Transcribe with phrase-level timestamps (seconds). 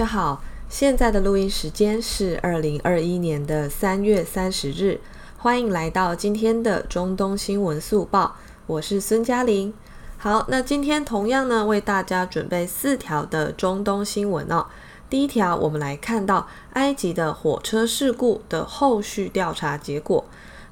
[0.00, 4.98] 大家好，现在的录音时间是二零二一年的三月三十日，
[5.36, 8.34] 欢迎来到今天的中东新闻速报，
[8.66, 9.74] 我是孙嘉玲。
[10.16, 14.68] 好，那今天同样呢，为大家准备四条的中东新闻哦。
[15.10, 20.24] 第一条，我们来看到埃及的火车事故的后续调查结果。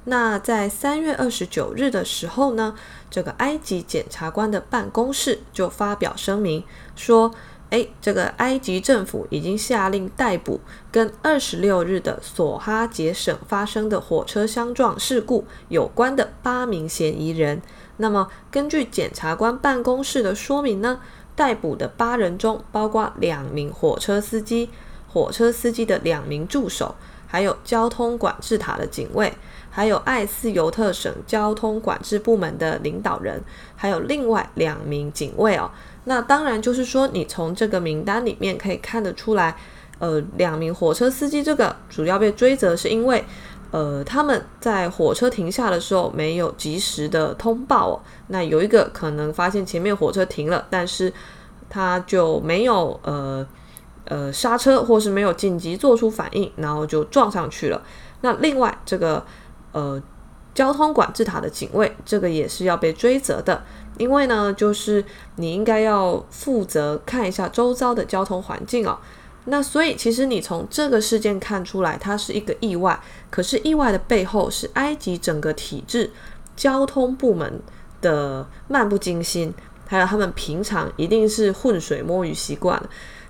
[0.05, 2.73] 那在三月二十九日的时候呢，
[3.11, 6.63] 这个埃及检察官的办公室就发表声明
[6.95, 7.31] 说，
[7.69, 10.59] 诶，这个埃及政府已经下令逮捕
[10.91, 17.61] 跟二十六日的索哈杰省发生的火车相撞事故有关的八名嫌疑人。
[17.97, 20.99] 那么，根据检察官办公室的说明呢，
[21.35, 24.69] 逮捕的八人中包括两名火车司机、
[25.07, 26.95] 火车司机的两名助手，
[27.27, 29.31] 还有交通管制塔的警卫。
[29.71, 33.43] 还有艾斯尤特省交通管制部门的领导人，
[33.75, 35.69] 还有另外两名警卫哦。
[36.09, 39.55] 那当然就是说，你从这个名单里面可以看得出来，
[39.99, 43.23] 呃，两名火车司机这个主要被追责是因为，
[43.69, 48.01] 呃，他们在火车停下的时候没有及时的通报哦。
[48.29, 51.13] 那有一个可能发现前面火车停了，但是
[51.69, 53.45] 他就没有呃
[54.05, 57.79] 呃刹车，或是没有紧急做出反应，然后就撞上去了。
[58.21, 59.23] 那另外这个。
[59.71, 60.01] 呃，
[60.59, 63.63] 交通管制塔的警卫，这个也是要被追责的，
[63.97, 65.01] 因为呢，就是
[65.37, 68.99] 你应该要负责看一下周遭的交通环境哦。
[69.45, 76.11] 那所以，其实你从这个事件看出来，它是一个意外，可是意外的背后是埃及整个体制、
[76.57, 77.61] 交通部门
[78.01, 79.53] 的漫不经心，
[79.87, 82.89] 还有他们平常一定是浑水摸鱼习惯了。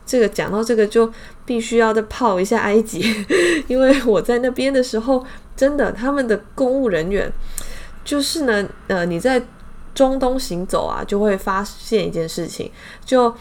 [0.10, 1.08] 这个讲到这个就
[1.46, 3.00] 必须要再泡一下埃及，
[3.70, 5.24] 因为我在那边的时候，
[5.56, 7.32] 真的他们的公务人员
[8.04, 9.40] 就是呢，呃，你在
[9.94, 12.72] 中东行走啊，就会发现一件事情，
[13.06, 13.32] 就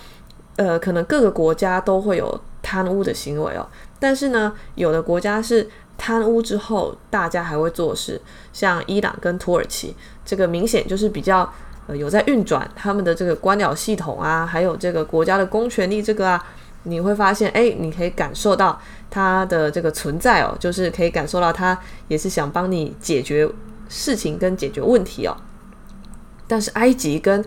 [0.56, 3.66] 呃，可能各个国家都会有贪污的行为哦，
[3.98, 8.20] 但是呢，有的国家是贪污之后大家还会做事，
[8.52, 11.50] 像伊朗跟土耳其，这个明显就是比较。
[11.88, 16.46] 呃，有在运转他们的这个官僚系统啊，还有这个国家的公权力这个啊，
[16.84, 18.78] 你会发现，哎，你可以感受到
[19.10, 21.76] 它的这个存在哦，就是可以感受到它
[22.06, 23.50] 也是想帮你解决
[23.88, 25.34] 事情跟解决问题哦。
[26.46, 27.44] 但是埃及跟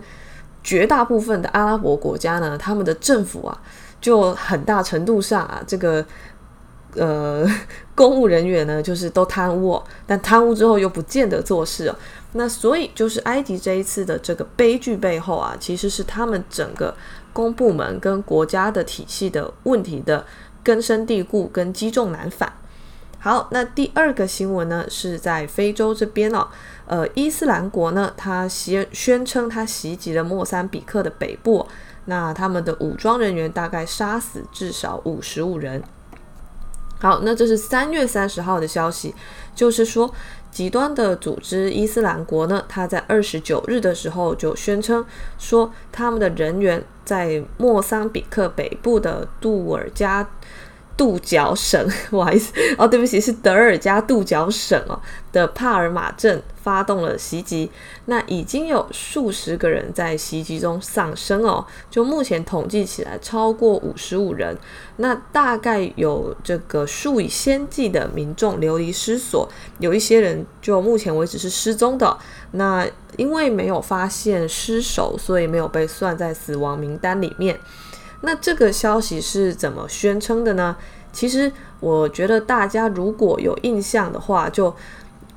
[0.62, 3.56] 绝大部分的阿拉伯国家呢，他们的政府啊，
[4.00, 6.04] 就很大程度上啊，这个。
[6.94, 7.42] 呃，
[7.96, 11.96] 公务人员呢，就是都贪污，但贪污之后又不见得做事哦。
[12.32, 16.94] 那所以就是埃及这一次的这个悲剧背后啊，其实是他们整个
[17.32, 20.24] 公部门跟国家的体系的问题的
[20.62, 22.52] 根深蒂固跟积重难返。
[23.18, 26.48] 好，那第二个新闻呢，是在非洲这边哦。
[26.86, 31.66] 呃，伊斯兰国呢，他宣宣称他袭击了莫桑比克的北部，
[32.06, 35.80] 那他们的武装人员大概杀死至少五十五人。
[36.98, 39.14] 好，那这是三月三十号的消息，
[39.54, 40.12] 就是说，
[40.52, 45.04] 极端的组织伊斯兰国呢，他在二十九日的时候就宣称
[45.38, 50.28] 说，他们的人员在莫桑比克北部的杜尔加。
[51.02, 55.00] 杜角省， 不好意思哦，对不起，是德尔加杜角省哦
[55.32, 57.68] 的帕尔马镇发动了袭击，
[58.04, 64.56] 那已经有数十个人在袭击中丧生哦，就目前统计起来超过五十五人，
[64.98, 69.48] 那大概有这个数以千计的民众流离失所，
[69.80, 72.16] 有一些人就目前为止是失踪的，
[72.52, 72.86] 那
[73.16, 77.58] 因为没有发现尸首，所以没有被算在死亡名单里面。
[78.22, 80.76] 那这个消息是怎么宣称的呢？
[81.12, 84.74] 其实我觉得大家如果有印象的话，就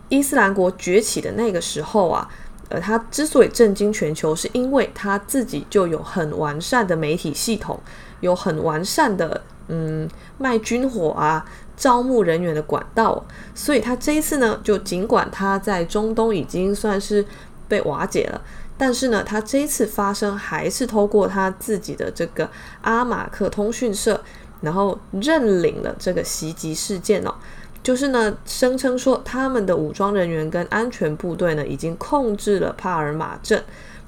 [0.07, 2.29] 伊斯兰国崛起的那个时候啊，
[2.69, 7.79] 呃，他之所以震惊全球，是因为他自己就有很完善的媒体系统，
[8.21, 11.43] 有很完善的嗯卖军火啊、
[11.75, 17.25] 招募人员的管道，所以他这一次呢，就尽管他在中东已经算是
[17.67, 18.39] 被瓦解了。
[18.77, 22.49] 但是呢，他这一次发声还是透过他自己的这个
[22.81, 24.21] 阿马克通讯社，
[24.61, 27.33] 然后认领了这个袭击事件哦。
[27.81, 33.63] 就是呢，声称说他们的武装人员跟安全部队呢已经控制了帕尔马镇。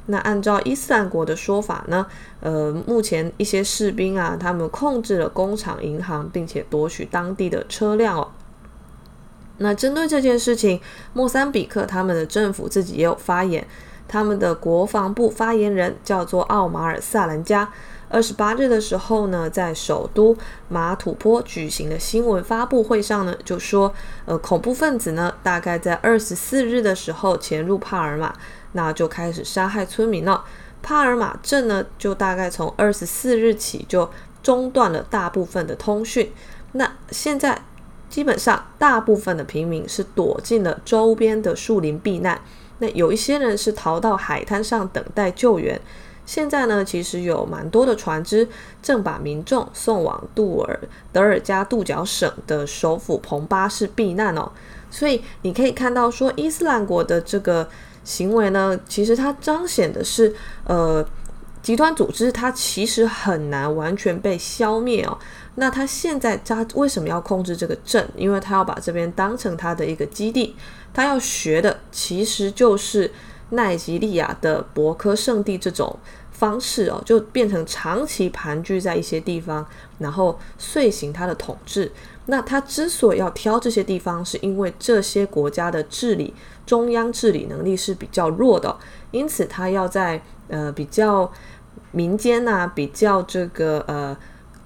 [0.07, 2.05] 那按照伊斯兰国的说法呢，
[2.39, 8.31] 呃，目前一些士兵啊，他们控制了工厂、银行，并且夺取当地的车辆哦。
[9.59, 10.81] 那针对这件事情，
[11.13, 13.67] 莫桑比克他们的政府自己也有发言。
[14.07, 17.69] 他们的国防部发言人叫做奥马尔·萨兰加，
[18.09, 20.35] 二十八日的时候呢，在首都
[20.69, 23.93] 马土坡举行的新闻发布会上呢，就说，
[24.25, 28.33] 呃，恐怖分子呢，大概在二十四日的时候潜入帕尔马，
[28.71, 30.45] 那就开始杀害村民了。
[30.81, 34.09] 帕尔马镇呢，就大概从二十四日起就
[34.41, 36.31] 中断了大部分的通讯。
[36.73, 37.61] 那现在
[38.09, 42.39] 基本上大部分的平民是躲进了周边的树林避难。
[42.79, 45.79] 那有一些人是逃到海滩上等待救援。
[46.25, 48.45] 现在呢，其实有蛮多的船只
[48.81, 50.77] 正把民众送往杜尔
[51.13, 54.51] 德尔加杜角省的首府彭巴市避难哦。
[54.91, 57.69] 所以你可以看到说，伊斯兰国的这个
[58.03, 60.35] 行为呢，其实它彰显的是，
[60.65, 61.05] 呃，
[61.61, 65.17] 极端组织它其实很难完全被消灭哦。
[65.55, 68.07] 那他现在他为什么要控制这个镇？
[68.15, 70.55] 因为他要把这边当成他的一个基地，
[70.97, 73.13] 他要学的其实就是。
[73.51, 75.97] 奈及利亚的博科圣地这种
[76.31, 79.65] 方式哦，就变成长期盘踞在一些地方，
[79.99, 81.89] 然后遂行他的统治。
[82.25, 86.33] 那他之所以要挑这些地方，是因为这些国家的治理
[86.65, 88.75] 中央治理能力是比较弱的，
[89.11, 91.31] 因此他要在呃比较
[91.93, 94.17] 民间呐、啊，比较这个呃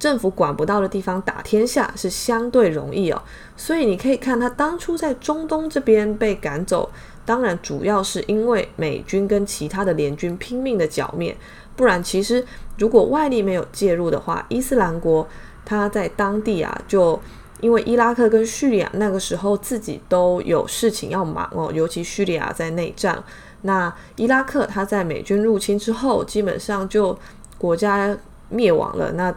[0.01, 3.21] 政府管不到的地方打天下是相对容易哦。
[3.55, 6.89] 所以你可以看他当初在中东这边被赶走。
[7.23, 11.37] 当然，主要是因为美军跟其他的联军拼命的剿灭，
[11.75, 12.43] 不然其实
[12.79, 15.25] 如果外力没有介入的话，伊斯兰国
[15.63, 17.17] 他在当地啊，就
[17.61, 23.23] 因为伊拉克跟叙利亚那个时候自己都有事情要忙哦，尤其叙利亚在内战，
[23.61, 27.15] 那伊拉克他在美军入侵之后，基本上就
[27.59, 28.17] 国家
[28.49, 29.33] 灭亡了，那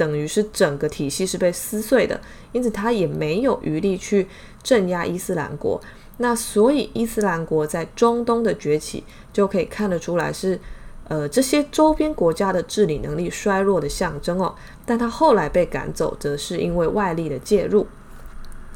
[0.00, 2.18] 等于是整个体系是被撕碎的，
[2.52, 4.26] 因此他也没有余力去
[4.62, 5.78] 镇压伊斯兰国。
[6.16, 10.58] 那所以伊斯兰国在中东的崛起就可以看得出来是，
[11.06, 14.54] 呃，这些周边国家的治理能力衰弱的象征哦。
[14.86, 17.86] 但他后来被赶走，则是因为外力的介入。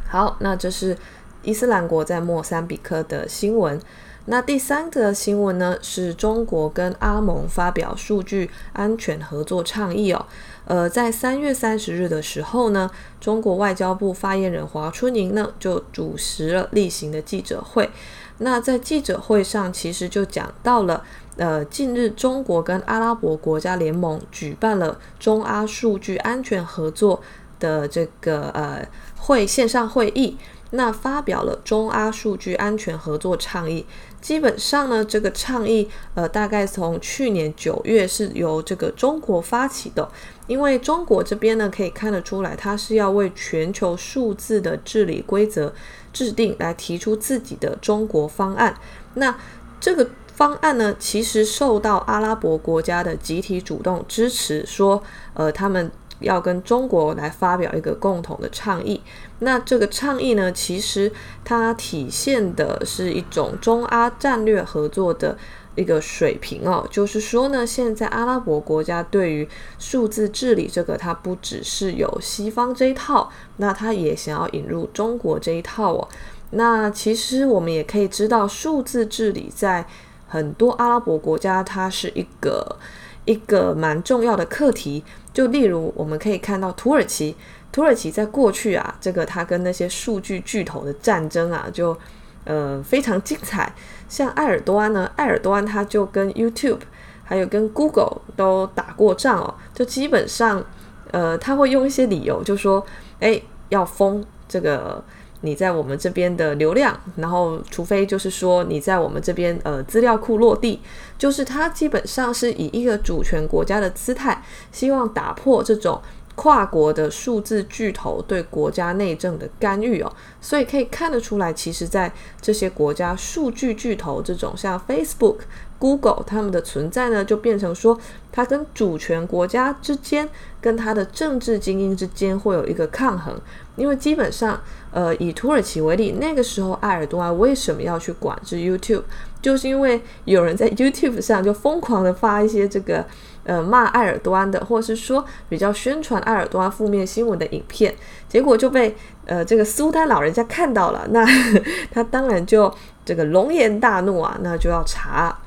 [0.06, 0.94] 好，那这是
[1.42, 3.80] 伊斯兰国在莫桑比克的新闻。
[4.26, 10.26] 那第三个新闻呢，是中国跟阿盟发表数据安全合作倡议哦。
[10.64, 12.90] 呃，在三月三十日的时候呢，
[13.20, 17.90] 中国外交部发言人华春莹呢就主持了例行的记者会。
[18.38, 21.04] 那在记者会上，其实就讲到了，
[21.36, 27.20] 呃，近日中国跟阿拉伯国家联盟举办了中阿数据安全合作
[27.60, 28.88] 的这个呃
[29.18, 30.38] 会线上会议。
[30.70, 33.86] 那发表了中阿数据安全合作倡议，
[34.24, 40.10] 基本上呢，这个倡议呃，大概从去年九月是由这个中国发起的，
[40.46, 45.74] 因为中国这边呢可以看得出来，它是要为全球数字的治理规则
[46.10, 48.74] 制定，来提出自己的中国方案。
[49.12, 49.36] 那
[49.78, 55.02] 这个方案呢，其实受到阿拉伯国家的集体主动支持，说
[55.34, 55.92] 呃他们。
[56.20, 59.02] 要跟中国来发表一个共同的倡议，
[59.44, 61.12] 那这个倡议呢，其实
[61.44, 65.36] 它体现的是一种中阿战略合作的
[65.76, 69.48] 一个水平哦，就是说呢，现在阿拉伯国家对于
[69.78, 76.08] 数字治理这个，它不只是有西方这一套，那它也想要引入中国这一套哦。
[76.50, 79.84] 那其实我们也可以知道，数字治理在
[80.28, 82.76] 很多阿拉伯国家，它是一个
[83.24, 85.02] 一个蛮重要的课题。
[85.32, 87.34] 就例如，我们可以看到土耳其，
[87.74, 91.96] 土耳其在过去啊，这个它跟那些数据巨头的战争啊，就
[92.44, 93.74] 呃非常精彩。
[94.08, 96.78] 像埃尔多安呢，埃尔多安他就跟 YouTube
[97.24, 100.64] 还有跟 Google 都打过仗哦，就基本上
[101.10, 102.86] 呃他会用一些理由，就说
[103.18, 105.02] 诶要封这个。
[105.40, 110.80] 你在我们这边的流量，然后除非就是说你在我们这边呃资料库落地，
[111.18, 116.00] 就是它基本上是以一个主权国家的姿态，希望打破这种
[116.34, 120.12] 跨国的数字巨头对国家内政的干预哦。
[120.40, 125.38] 所以可以看得出来，其实，在这些国家数据巨头这种像 Facebook、
[125.78, 127.98] Google 他们的存在呢，就变成说
[128.30, 130.28] 它跟主权国家之间，
[130.60, 133.38] 跟它的政治精英之间会有一个抗衡。
[133.76, 134.60] 因为基本上，
[134.92, 139.02] 呃，以土耳其为例，那个时候埃尔多安为什么要去管制 YouTube？
[139.42, 143.04] 就是因为有人在 YouTube 上就疯狂的发一些这个，
[143.44, 147.94] 呃，骂埃尔多安的，或是说比较宣传埃尔多安负面新闻的影片，
[148.28, 148.96] 结果就被
[149.26, 151.24] 呃这个苏丹老人家看到了，那
[151.92, 152.72] 他当然就
[153.04, 155.38] 这个龙颜大怒啊，那就要查。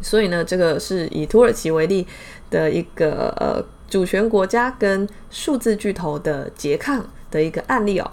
[0.00, 2.06] 所以呢，这个是以土耳其为例
[2.50, 7.04] 的一个呃主权国家跟数字巨头的拮抗。
[7.32, 8.10] 的一个案例哦。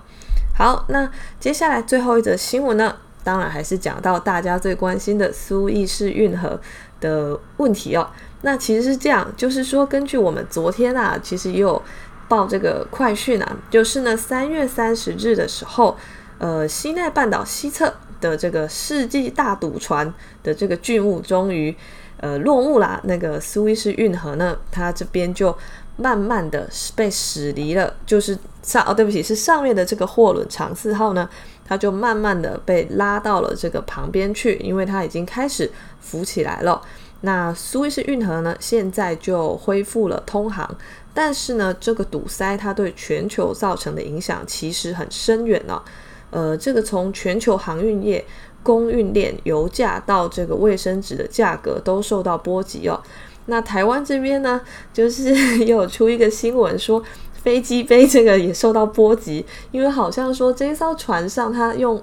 [0.57, 6.57] 好，那接下来最后一则新闻呢，当然还是讲到大家最关心的苏伊士运河
[7.01, 8.09] 的问题哦。
[8.41, 11.81] 那其实是这样，就是说，根据我们昨天啊，其实也有
[12.27, 15.97] 报这个快讯啊，就是呢，三月三十日的时候，
[16.37, 21.75] 呃，西奈半岛西侧的这个世纪大赌船的这个巨幕终于
[22.17, 22.99] 呃落幕啦。
[23.03, 25.55] 那个苏伊士运河呢，它这边就。
[26.01, 26.65] 慢慢的
[26.95, 31.29] 被驶离了，就是上哦，对不起，是上面的这个货轮长赐号呢，
[31.65, 35.69] 它就慢慢的被拉到了这个旁边去，因为它已经开始
[35.99, 36.81] 浮起来了。
[37.21, 40.69] 那苏伊士运河呢，现在就恢复了通航，
[41.13, 45.83] 但是呢，这个堵塞它对全球造成的影响其实很深远呢、哦。
[46.31, 48.23] 呃，这个从全球航运业、
[48.63, 53.01] 供应链、油价到这个卫生纸的价格都受到波及哦。
[53.47, 54.61] 那台湾这边呢，
[54.93, 62.01] 就是也 有出一个新闻说，飞机杯这个也受到波及，因为好像说这艘船上它用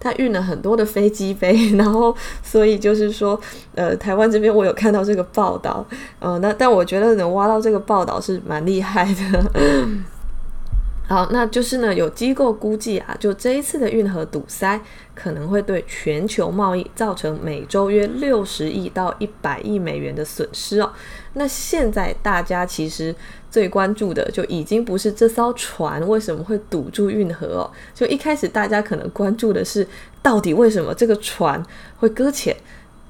[0.00, 3.38] 它运了很多的飞机杯， 然后所以就是说，
[3.74, 5.86] 呃，台湾这边我有看到这个报道，
[6.18, 9.46] 呃，那但我觉得能挖到这个报道是蛮厉害的。
[11.06, 14.80] 好，那就是呢，有机构估计啊，就这一次的运河堵塞
[15.12, 20.92] 可能会对全球贸易造成每周约六十亿到一百亿美元的损失哦。
[21.32, 23.12] 那现在大家其实
[23.50, 29.86] 最关注的就已经不是这艘船为什么会堵住运河哦，就一开始大家可能关注的是
[30.22, 31.62] 到底为什么这个船
[31.98, 32.56] 会搁浅。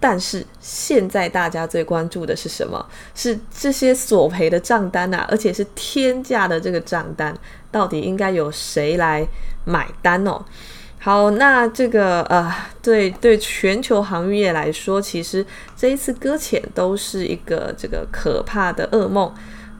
[0.02, 2.82] 但是现在大家最关注的是什么？
[3.14, 7.36] 是这些索赔的账单啊，而且是天价的这个账单，
[7.70, 9.28] 到底应该由谁来
[9.66, 10.42] 买单哦？
[10.98, 15.44] 好，那这个呃，对对，全球航运业来说，其实
[15.76, 19.30] 这一次搁浅都是一个这个可怕的噩梦。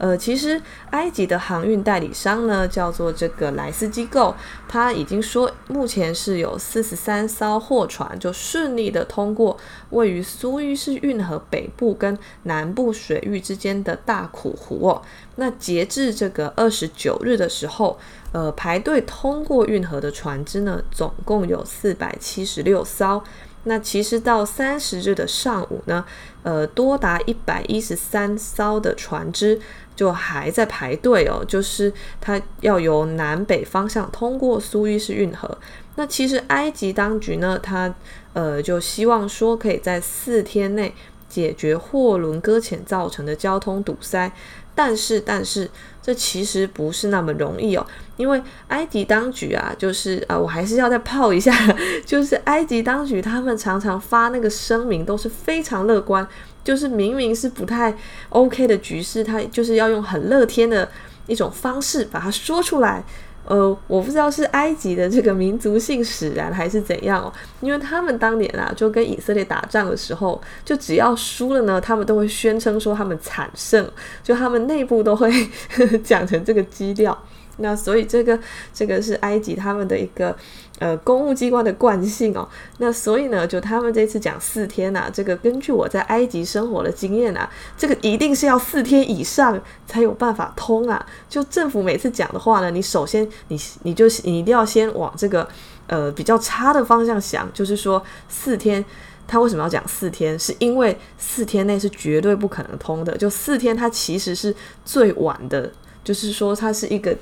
[0.01, 4.33] 呃，其实埃及的航运代理商呢，叫做这个莱斯机构，
[4.67, 9.55] 他已经说，目前是有四十三艘货船就顺利的通过
[9.91, 14.99] 位于苏伊士运河北部跟南部水域之间的大苦湖哦。
[15.35, 17.99] 那截至这个二十九日的时候，
[18.31, 23.23] 呃，排队通过运河的船只呢，总共有四百七十六艘。
[23.63, 26.03] 那其实到三十日的上午呢，
[26.43, 29.59] 呃，多达一百一十三艘的船只
[29.95, 35.57] 就还在排队哦，就是它要由南北方向通过苏伊士运河。
[35.95, 37.93] 那其实埃及当局呢，它
[38.33, 40.93] 呃就希望说可以在四天内
[41.29, 44.31] 解决货轮搁浅造成的交通堵塞。
[44.73, 45.69] 但是，但是，
[46.01, 47.85] 这其实不是那么容易哦，
[48.17, 51.53] 因为埃及当局啊，就是啊、我还是要再泡一下，
[52.05, 56.27] 就是埃及当局他们常常发那个声明都是非常乐观，
[56.63, 57.95] 就是明明是不太
[58.29, 60.89] OK 的局势，他就是要用很乐天的
[61.27, 63.03] 一种方式把它说出来。
[63.45, 73.89] 呃，我不知道是埃及的这个民族性使然还是怎样哦，因为他们当年啊，就跟以色列打仗的时候，就只要输了呢，他们都会宣称说他们惨胜，
[74.23, 75.31] 就他们内部都会
[75.71, 77.17] 呵 呵讲成这个基调。
[77.57, 78.39] 那所以这个
[78.73, 80.35] 这个是埃及他们的一个
[80.81, 82.47] 呃公务机关的惯性哦。
[82.79, 87.47] 那所以呢，就他们这次讲四天呐、啊，这个根据我在埃及生活的经验啊，
[87.77, 91.05] 这个一定是要四天以上才有办法通啊。
[91.29, 95.47] 就政府每次讲的话呢，你首先你你就你一定要先往这个
[95.85, 98.83] 呃比较差的方向想，就是说四天，
[99.27, 100.37] 他为什么要讲四天？
[100.39, 105.71] 是因为四天内是绝对不可能通的，就四天它其实是最晚的。
[106.03, 107.15] 就是说，它是一个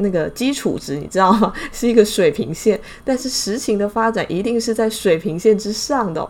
[0.00, 1.52] 那个基础值，你知道吗？
[1.72, 6.28] 是一个水平线，但是实情的发展一定是在水平线之上的。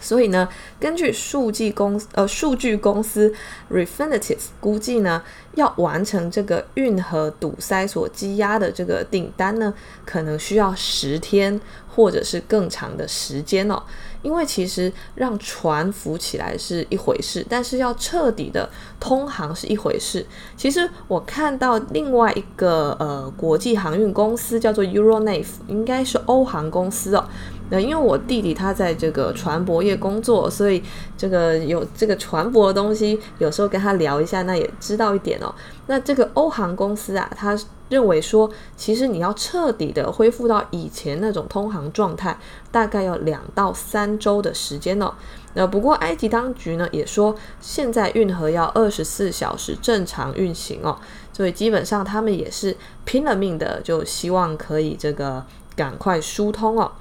[0.00, 0.48] 所以呢，
[0.80, 3.32] 根据数据公呃数据公司
[3.70, 5.22] Refinitiv 估计呢，
[5.54, 9.72] 要完成这个运河堵塞所积压的这个订单呢，
[10.04, 11.60] 可能需要十天
[11.94, 13.80] 或者是更长的时间哦。
[14.22, 20.24] 因为其实让船浮起来是一回事，但是要彻底的通航是一回事。
[20.56, 27.24] 其实我看到另外一个呃国际航运公司叫做 Euronav，应该是欧航公司哦。
[27.72, 30.82] 那因为我弟弟他在这个船舶业工作，所以
[31.16, 35.54] 这个有这个船舶的东西，有时候跟他聊一下，那也知道一点哦。
[35.86, 42.38] 那这个欧航公司啊，他认为说，其实你要彻底的恢复到以前那种通航状态，
[42.70, 45.14] 大概要两到三周的时间哦。
[45.54, 50.98] 那不过埃及当局呢也说，现在运河要二十四小时正常运行哦，
[51.32, 52.76] 所以基本上他们也是
[53.06, 55.42] 拼了命的，就希望可以这个
[55.74, 56.92] 赶快疏通哦。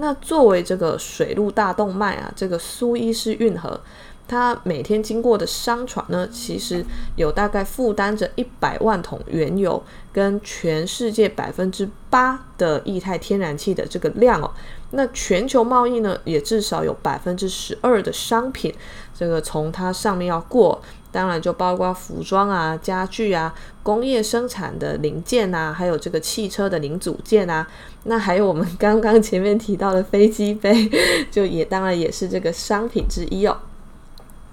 [0.00, 3.80] 那作为这个水陆大动脉啊，这个苏伊士运河，
[4.28, 6.84] 它每天经过的商船呢，其实
[7.16, 14.50] 有大概负担着一百万桶原油，跟全世界百分之八的液态天然气的这个量哦。
[14.92, 18.72] 那全球贸易呢，也至少有百分之十二的商品，
[19.18, 20.80] 这个从它上面要过。
[21.10, 27.66] 当然就包括服装啊、家具啊、工业生产的零件啊，还有这个汽车的零组件啊，
[28.04, 30.90] 那还有我们刚刚前面提到的飞机杯，
[31.30, 33.58] 就也当然也是这个商品之一哦。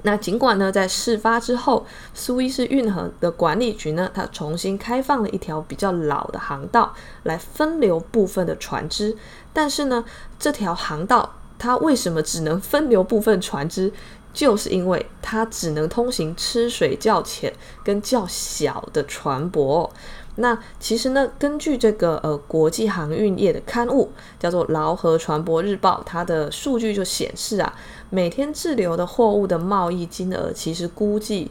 [0.04, 6.94] 那尽管呢，在事发之后，苏伊士运河的管理局呢，它重新开放了一条比较老的航道
[7.24, 9.18] 来分流部分的船只，
[9.52, 10.06] 但是呢，
[10.38, 13.92] 这条航道它为什么只能分流部分船只？
[14.36, 17.52] 就是因为它只能通行吃水较浅
[17.86, 19.90] 跟较小的船舶。
[20.36, 27.74] 那其实呢，根据这个呃国际航运业的刊物，叫做《劳合船舶日报》，它的数据就显示啊，
[28.10, 31.50] 每天滞留的货物的贸易金额，其实估计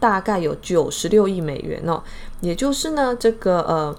[0.00, 2.02] 大概有九十六亿美元哦。
[2.40, 3.96] 也就是呢，这个呃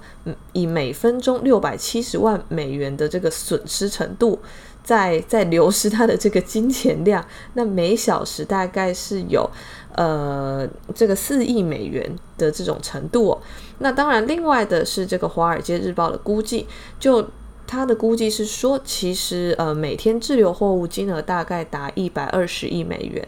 [0.52, 4.38] 以每分钟六百七十万美元的这个损失程度，
[4.86, 9.50] 在在流失它的这个金钱量，那每小时大概是有
[9.96, 10.64] 呃
[10.94, 13.42] 这个四亿美元的这种程度哦。
[13.80, 16.68] 那当然，另外的是这个《华尔街日报》的估计，
[17.00, 17.28] 就
[17.66, 23.26] 它的估计是说，其实呃每天滞留货物金额大概达一百二十亿美元。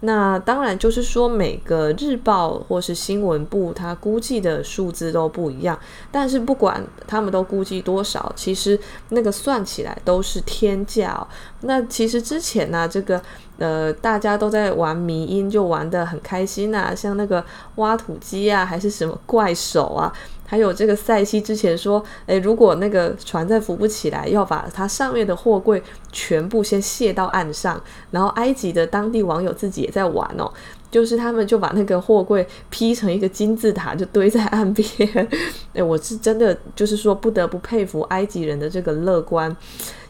[0.00, 5.78] 那当然就是说，每个日报或是新闻部，它估计的数字都不一样。
[6.12, 11.26] 但是不管他们都估计多少，其实那个算起来都是天价哦。
[11.62, 13.20] 那其实之前呢，这个
[13.58, 17.42] 呃大家都在玩迷因，就玩得很开心呐，像那个
[17.76, 20.12] 挖土机啊，还是什么怪手啊。
[20.46, 27.78] 还有这个塞西之前说，诶，如果那个船再浮不起来，要把它上面的货柜全部先卸到岸上。
[28.12, 30.50] 然后埃及的当地网友自己也在玩哦，
[30.90, 34.88] 就是他们就把那个货柜劈成一个金字塔，就堆在岸边。
[35.74, 39.54] 诶，我是真的就是说不得不佩服埃及人的这个乐观，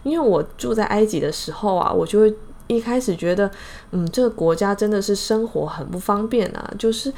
[0.03, 2.35] 因为我住在埃及的时候啊，我就会。
[2.69, 3.51] 一开始觉得，
[3.93, 7.13] 嗯，这个国家真的是生活很不方便啊，就是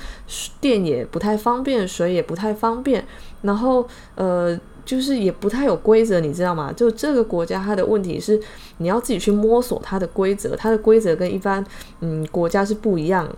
[0.60, 3.04] 电也不太方便，水也不太方便，
[3.42, 6.72] 然后呃，就是也不太有规则，你知道吗？
[6.72, 8.40] 就这个国家它的问题是，
[8.78, 11.64] 你要自己去摸索它的规则，它的规则跟一般
[12.00, 13.28] 嗯国家是不一样。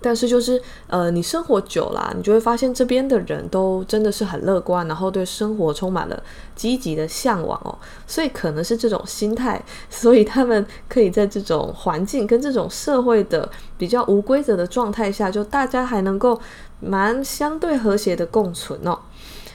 [0.00, 6.22] 但是就是呃，你生活久了，你就会发现这边的人都真的是很乐观，然后对生活充满了
[6.54, 7.76] 积极的向往哦。
[8.06, 16.40] 所以可能是这种心态，所以他们可以在这种环境跟这种社会的比较无规则的状态下，就大家还能够
[16.80, 18.98] 蛮相对和谐的共存哦。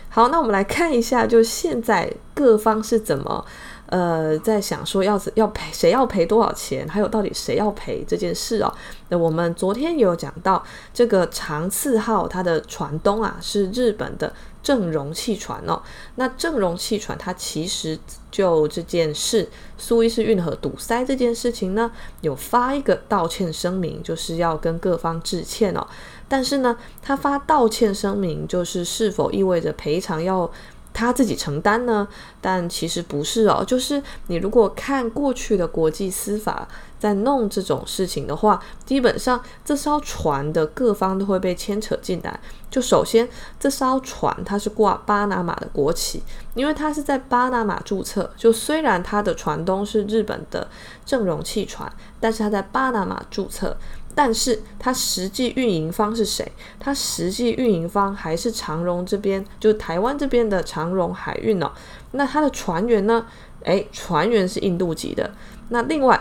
[0.09, 3.45] 好，那我们来看一下，就现在各方是怎么。
[3.91, 8.73] 呃，在想说要要赔谁要赔多少钱，还有到底谁要赔这件事哦。
[9.09, 14.31] 那我们昨天也有讲到，这个长次号它的船东啊是日本的
[14.63, 15.81] 正荣汽船哦。
[16.15, 17.99] 那正荣汽船它其实
[18.31, 25.85] 就这件事，苏伊士运河堵塞这件事情呢，有发一个道歉声明，就是要跟各方致歉哦。
[26.29, 30.49] 但是呢，他发道歉声明，就是是否意味着赔偿要？
[30.93, 32.07] 他自己承担呢？
[32.39, 33.63] 但其实不是哦。
[33.65, 36.67] 就是你如果看过去的国际司法
[36.99, 42.39] 在弄这种事情的话，基本上这艘船的各方都会被牵扯进来。
[42.69, 43.27] 就首先，
[43.59, 46.23] 这艘船它是挂巴拿马的国旗，
[46.53, 48.31] 因为它是在巴拿马注册。
[48.37, 50.67] 就虽然它的船东是日本的
[51.05, 53.75] 正荣汽船，但是它在巴拿马注册。
[54.13, 56.51] 但是它实际运营方是谁？
[56.79, 61.71] 它实际运营方还是长荣这边，就台湾这边的长荣海运哦。
[62.11, 63.25] 那它的船员呢？
[63.63, 65.31] 诶，船员是印度籍的。
[65.69, 66.19] 那另外，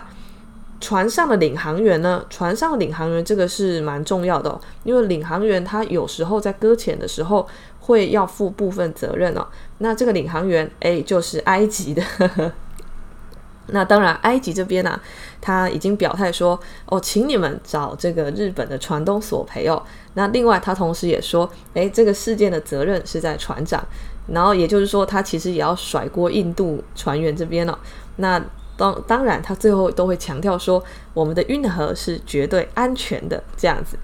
[0.80, 2.24] 船上的领航员呢？
[2.30, 7.46] 船上的领航员这个是蛮重要的哦，因为领航员他有时候在搁浅的时候
[7.80, 9.46] 会要负部分责任哦。
[9.78, 12.02] 那这个领航员，诶，就是埃及的。
[13.72, 15.00] 那当然，埃及这边呢、啊，
[15.40, 19.82] 他已经表态说，哦，请你们找这个日本的船东索赔哦。
[20.14, 23.84] 那另外，他同时也说，诶，这个事件的责任是在船长，
[24.28, 27.78] 然后也就是说，他其实也要甩锅印度船员这边了、
[28.16, 28.42] 那
[28.76, 30.82] 当当然，他最后都会强调说，
[31.14, 33.98] 我们的运河是绝对安全的这样子。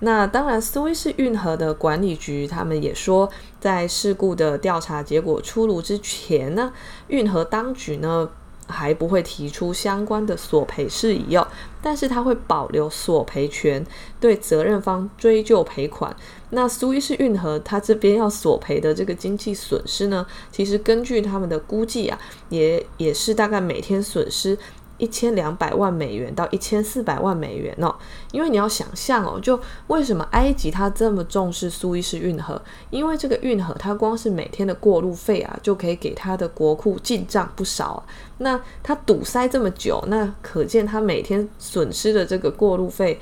[0.00, 6.72] 那当然，苏伊士运河的管理局他们也说，在事故的调查结果出炉之前呢，
[7.08, 8.28] 运河当局呢。
[8.66, 11.46] 还不会提出相关的索赔事宜哦，
[11.80, 13.84] 但是他会保留索赔权，
[14.20, 16.14] 对责任方追究赔款。
[16.50, 24.58] 那苏伊士运河他这边要索赔的这个经济损失呢，其实根据他们的估计啊，也也是大概每天损失。
[24.98, 27.94] 一千两百万美元到一千四百万美元哦，
[28.32, 32.60] 因为你要想象哦，就为什么埃及它这么重视苏伊士运河？
[32.90, 38.02] 因为这个运河它光是每天的过路费啊，就可以给它的国库进账不少啊。
[38.38, 43.18] 那它堵塞这么久，那可见它每天损失的这个过路费，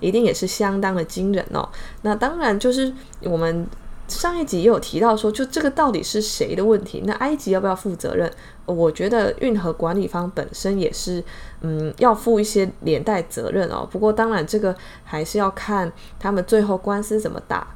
[0.00, 1.68] 一定也是相当的惊人哦。
[2.02, 3.66] 那当然就是我们
[4.08, 7.02] 上一集也有提到说，就这个到底是谁的问题？
[7.04, 8.30] 那埃及要不要负责任？
[8.66, 11.22] 我觉得运河管理方本身也是，
[11.60, 13.88] 嗯，要负一些连带责任哦。
[13.90, 14.74] 不过当然，这个
[15.04, 17.68] 还是要看他们最后官司怎么打。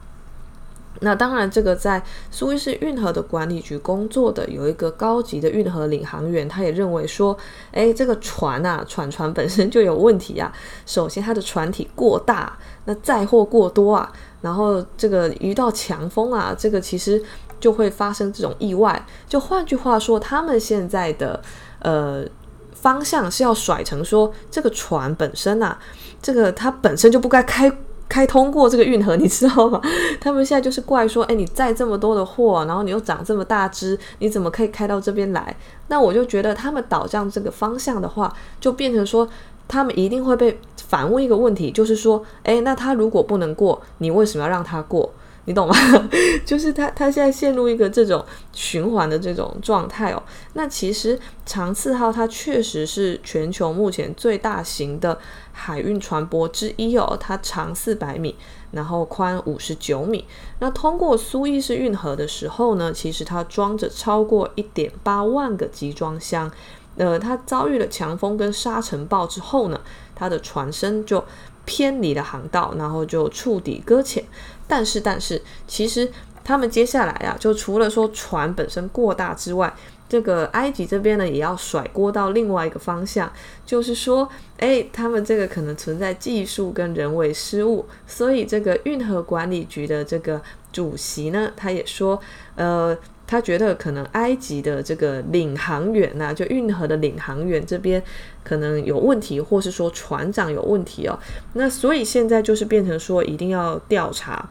[1.02, 7.34] 那当然，这个在苏伊士运河的管理局工作的有一个高级的运河领航员，他也认为说，
[7.70, 10.52] 诶，这个船啊，船船本身就有问题啊。
[10.84, 17.22] 首先，它的船体过大，那载货过多啊，然后这个遇到强风啊，这个其实
[17.60, 19.06] 就会发生这种意外。
[19.28, 21.40] 就换句话说，他们现在的
[21.80, 22.24] 呃
[22.72, 25.78] 方向是要甩成说，这个船本身啊，
[26.22, 27.70] 这个它本身就不该开。
[28.10, 29.80] 开通过这个运河，你知道吗？
[30.20, 35.56] 他们现在就是怪说，诶，你载这么多的货，然后你又长这么大只，你怎么可以开到这边来？
[35.86, 39.28] 那我就觉得他们导向这个方向的话，就变成说，
[39.68, 45.08] 他们一定会被反问一个问题，就是说，诶，那他如果不能过，你为什么要让他过？
[45.46, 45.74] 你懂吗？
[46.44, 50.22] 就是他，他现在陷入一个这种循环的这种状态哦。
[50.52, 55.18] 那其实长赐号它确实是全球目前最大型的
[55.52, 57.16] 海运船舶之一哦。
[57.18, 58.36] 它长四百米，
[58.72, 60.26] 然后宽五十九米。
[60.58, 66.50] 那通过苏伊士运河的时候呢，其实它装着超过一点八万个集装箱。
[66.96, 69.80] 呃，它遭遇了强风跟沙尘暴之后呢，
[70.14, 71.24] 它的船身就
[71.64, 74.24] 偏离了航道，然后就触底搁浅。
[74.70, 76.08] 但是，但是，其实
[76.44, 79.74] 他们接下来啊，就除了说船本身过大之外，
[80.08, 83.30] 这个埃及这边呢，也要甩锅到另外一个方向，
[83.66, 84.28] 就是说，
[84.58, 90.40] 诶，他们这个可能存在技术跟人为失误，所以这个运河管理局的这个
[90.72, 92.20] 主席呢，他也说，
[92.56, 98.02] 呃，他觉得可能埃及的这个领航员呐、就运河的领航员这边
[98.42, 101.16] 可能有问题，或是说船长有问题哦，
[101.52, 104.48] 那所以现在就是变成说一定要调查。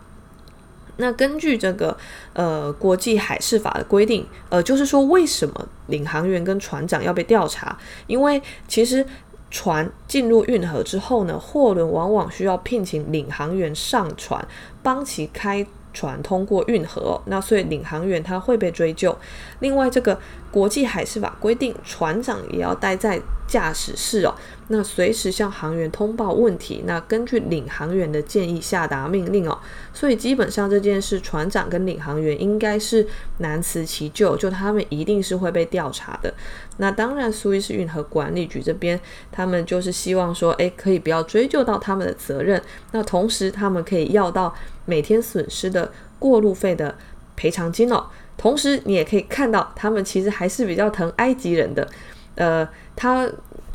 [1.00, 1.98] 那根据这个
[2.34, 7.78] 呃国际海事法的规定，呃，就是说为什么领航员跟船长要被调查？
[8.06, 9.06] 因为其实
[9.50, 14.46] 船进入运河之后呢，货轮往往需要聘请领航员上船，
[14.84, 17.20] 帮其开船通过运河。
[17.26, 19.18] 那所以领航员他会被追究。
[19.60, 20.20] 另外，这个
[20.52, 24.36] 国际海事法规定，船长也要待在驾驶室哦。
[24.72, 29.58] 那随时向航员通报问题，那根据领航员的建议下达命令哦。
[29.92, 33.08] 所以基本上这件事，船长跟领航员应该是
[33.40, 36.32] 难辞其咎，就他们一定是会被调查的。
[36.78, 39.00] 那当然，苏伊士运河管理局这边，
[39.32, 42.62] 他们就是希望说，诶，可以不要追究到他们的责任。
[42.92, 44.54] 那同时，他们可以要到
[44.86, 46.96] 每天损失的过路费的
[47.36, 48.06] 赔偿金哦。
[48.38, 51.90] 同时，你也可以看到，他们其实还是比较疼埃及人的。
[52.36, 53.28] 呃，他。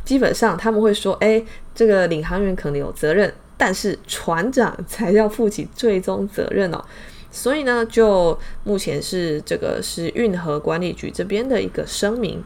[0.05, 6.85] 基本上他们会说，诶，这个领航员可能有责任，但是船长才要负起最终责任哦。
[7.31, 12.45] 所以呢，就目前是这个是运河管理局这边的一个声明。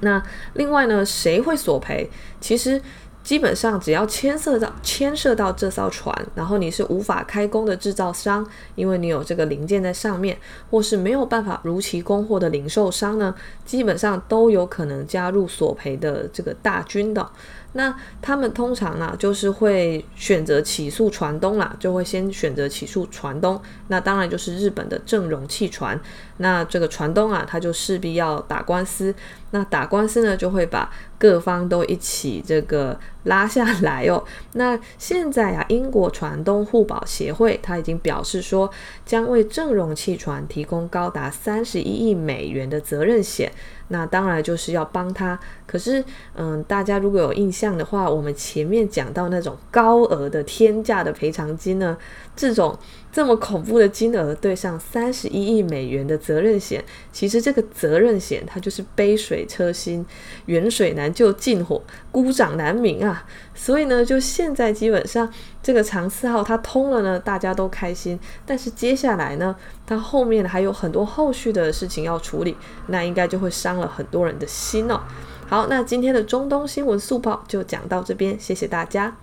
[0.00, 0.22] 那
[0.54, 2.08] 另外呢，谁会索赔？
[2.40, 2.80] 其实。
[3.26, 10.38] 基本上只要牵涉到牵涉到这艘船，然后你是无法开工的制造商，因为你有这个零件在上面，
[10.70, 13.34] 或是没有办法如期供货的零售商呢，
[13.64, 17.28] 基本上都有可能加入索赔的这个大军的。
[17.72, 23.60] 那他们通常呢，就是会选择起诉船东啦，就会先选择起诉船东。
[23.88, 26.00] 那当然就是日本的正荣汽船。
[26.38, 29.14] 那这个船东啊，他就势必要打官司。
[29.50, 34.22] 那打官司呢，就会把各方都一起这个拉下来哦。
[34.52, 38.70] 那现在啊，英国船东互保协会他已经表示说，
[39.04, 43.50] 将为正荣汽船提供高达三十一亿美元的责任险。
[43.88, 45.38] 那当然就是要帮他。
[45.66, 51.96] 可是，嗯，大家如果有印象的话，我们前面讲到那种高额的天价的赔偿金呢，
[52.34, 52.78] 这种。
[53.16, 60.04] 这么恐怖的金额对上三十一亿美元的责任险，其实这个责任险它就是杯水车薪，
[60.44, 63.24] 远水难救近火，孤掌难鸣啊！
[63.54, 68.20] 所以呢，就现在基本上这个长四号它通了呢，大家都开心。
[68.44, 72.54] 但是接下来呢，它后面还有很多后续的事情要处理，
[72.88, 75.00] 那应该就会伤了很多人的心哦。
[75.46, 79.16] 好，那今天的中东新闻速报就讲到这边，谢谢大家。